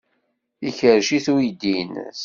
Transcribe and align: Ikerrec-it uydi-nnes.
Ikerrec-it 0.67 1.25
uydi-nnes. 1.33 2.19